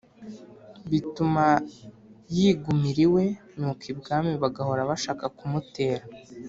[0.89, 1.45] bituma
[2.35, 3.25] yigumira iwe.
[3.57, 6.03] nuko ibwami bagahora bashaka kumutera,